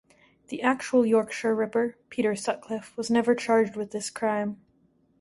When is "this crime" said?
3.91-4.59